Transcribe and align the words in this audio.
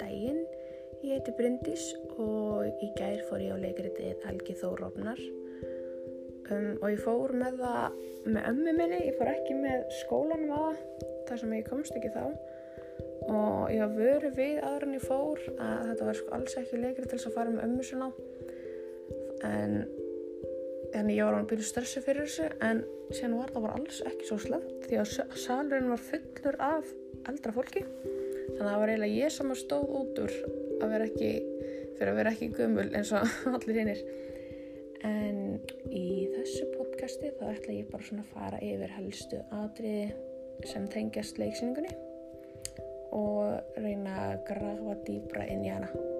Daginn, 0.00 0.42
ég 1.04 1.18
heiti 1.18 1.34
Bryndís 1.38 1.86
og 2.18 2.82
í 2.82 2.90
gær 2.98 3.22
fór 3.28 3.42
ég 3.44 3.54
á 3.54 3.58
leikritið 3.60 4.24
Helgi 4.26 4.56
Þórofnar 4.60 5.20
um, 6.50 6.70
og 6.80 6.86
ég 6.90 7.02
fór 7.04 7.34
með 7.36 7.60
það 7.62 7.98
með 8.24 8.50
ömmu 8.50 8.74
minni, 8.78 9.00
ég 9.08 9.18
fór 9.18 9.32
ekki 9.34 9.56
með 9.58 9.86
skólanum 10.00 10.54
að 10.56 10.64
það, 10.64 10.84
þar 11.28 11.42
sem 11.42 11.56
ég 11.58 11.68
komst 11.68 11.98
ekki 11.98 12.12
þá. 12.14 12.24
Og 13.24 13.72
ég 13.72 13.80
var 13.80 13.92
vöru 13.96 14.30
við 14.36 14.58
aðra 14.60 14.88
en 14.88 14.96
ég 14.96 15.04
fór 15.04 15.42
að 15.54 15.84
þetta 15.90 16.08
var 16.08 16.18
sko 16.18 16.32
alls 16.36 16.56
ekki 16.60 16.80
leikrið 16.80 17.10
til 17.10 17.18
þess 17.18 17.30
að 17.30 17.36
fara 17.38 17.52
með 17.54 17.66
ömmu 17.68 17.86
sinna 17.88 18.10
en 19.44 19.76
þannig 20.94 21.18
ég 21.18 21.26
var 21.26 21.36
alveg 21.36 21.50
byrjuð 21.52 21.70
stressu 21.70 22.02
fyrir 22.04 22.28
þessu 22.28 22.50
en 22.64 22.82
síðan 23.10 23.38
var 23.40 23.54
það 23.54 23.66
bara 23.66 23.78
alls 23.80 24.02
ekki 24.08 24.28
svo 24.28 24.38
slemt 24.42 24.86
því 24.88 25.00
að 25.02 25.14
salurinn 25.44 25.90
var 25.92 26.04
fullur 26.08 26.60
af 26.62 26.92
eldra 27.30 27.54
fólki. 27.56 27.82
Þannig 27.84 28.60
að 28.60 28.68
það 28.68 28.80
var 28.82 28.92
eiginlega 28.92 29.22
ég 29.24 29.34
sem 29.34 29.54
stóð 29.58 29.96
út 30.00 30.20
úr 30.24 30.36
að 30.84 30.94
vera 30.94 31.08
ekki 31.08 31.32
fyrir 31.94 32.12
að 32.12 32.20
vera 32.20 32.34
ekki 32.34 32.50
gömul 32.54 32.86
eins 32.94 33.12
og 33.14 33.34
allir 33.56 33.80
hinnir 33.80 34.04
en 35.04 35.60
í 35.92 36.06
þessu 36.32 36.70
podcasti 36.74 37.32
þá 37.38 37.44
ætla 37.52 37.76
ég 37.76 37.90
bara 37.92 38.06
svona 38.06 38.24
að 38.24 38.32
fara 38.32 38.62
yfir 38.64 38.96
helstu 38.96 39.42
atriði 39.58 40.66
sem 40.70 40.88
tengjast 40.90 41.40
leiksýningunni 41.42 41.92
og 43.14 43.78
reyna 43.84 44.16
að 44.30 44.36
grafa 44.48 44.98
dýbra 45.06 45.46
inn 45.50 45.66
í 45.66 45.72
hana 45.74 46.13